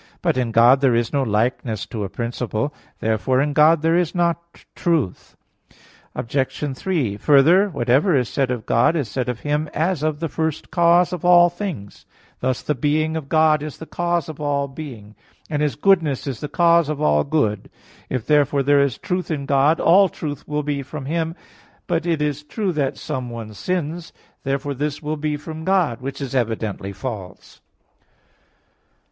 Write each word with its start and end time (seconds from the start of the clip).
But 0.23 0.35
in 0.35 0.49
God 0.51 0.81
there 0.81 0.95
is 0.95 1.13
no 1.13 1.21
likeness 1.21 1.85
to 1.85 2.03
a 2.03 2.09
principle. 2.09 2.73
Therefore 3.01 3.39
in 3.39 3.53
God 3.53 3.83
there 3.83 3.95
is 3.95 4.15
not 4.15 4.65
truth. 4.75 5.37
Obj. 6.15 6.75
3: 6.75 7.17
Further, 7.17 7.69
whatever 7.69 8.15
is 8.17 8.27
said 8.27 8.49
of 8.49 8.65
God, 8.65 8.95
is 8.95 9.07
said 9.07 9.29
of 9.29 9.41
Him 9.41 9.67
as 9.75 10.01
of 10.01 10.19
the 10.19 10.27
first 10.27 10.71
cause 10.71 11.13
of 11.13 11.23
all 11.23 11.49
things; 11.51 12.07
thus 12.39 12.63
the 12.63 12.73
being 12.73 13.15
of 13.15 13.29
God 13.29 13.61
is 13.61 13.77
the 13.77 13.85
cause 13.85 14.27
of 14.27 14.41
all 14.41 14.67
being; 14.67 15.13
and 15.51 15.61
His 15.61 15.75
goodness 15.75 16.23
the 16.23 16.49
cause 16.49 16.89
of 16.89 16.99
all 16.99 17.23
good. 17.23 17.69
If 18.09 18.25
therefore 18.25 18.63
there 18.63 18.81
is 18.81 18.97
truth 18.97 19.29
in 19.29 19.45
God, 19.45 19.79
all 19.79 20.09
truth 20.09 20.47
will 20.47 20.63
be 20.63 20.81
from 20.81 21.05
Him. 21.05 21.35
But 21.85 22.07
it 22.07 22.23
is 22.23 22.41
true 22.41 22.71
that 22.71 22.97
someone 22.97 23.53
sins. 23.53 24.13
Therefore 24.43 24.73
this 24.73 25.03
will 25.03 25.15
be 25.17 25.37
from 25.37 25.63
God; 25.63 26.01
which 26.01 26.21
is 26.21 26.33
evidently 26.33 26.91
false. 26.91 27.61